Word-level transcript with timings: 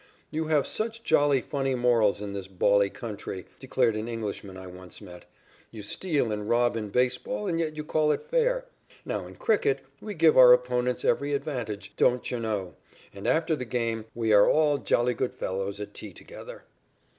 "You 0.31 0.47
have 0.47 0.65
such 0.65 1.03
jolly 1.03 1.41
funny 1.41 1.75
morals 1.75 2.21
in 2.23 2.33
this 2.33 2.47
bally 2.47 2.89
country," 2.89 3.45
declared 3.59 3.95
an 3.95 4.07
Englishman 4.07 4.57
I 4.57 4.65
once 4.65 4.99
met. 4.99 5.25
"You 5.69 5.83
steal 5.83 6.31
and 6.31 6.49
rob 6.49 6.75
in 6.75 6.89
baseball 6.89 7.45
and 7.45 7.59
yet 7.59 7.77
you 7.77 7.83
call 7.83 8.11
it 8.11 8.23
fair. 8.23 8.65
Now 9.05 9.27
in 9.27 9.35
cricket 9.35 9.81
we 10.01 10.15
give 10.15 10.39
our 10.39 10.53
opponents 10.53 11.05
every 11.05 11.33
advantage, 11.33 11.93
don't 11.97 12.25
cher 12.25 12.39
know, 12.39 12.73
and 13.13 13.27
after 13.27 13.55
the 13.55 13.63
game 13.63 14.05
we 14.15 14.33
are 14.33 14.49
all 14.49 14.79
jolly 14.79 15.13
good 15.13 15.35
fellows 15.35 15.79
at 15.79 15.93
tea 15.93 16.13
together." 16.13 16.63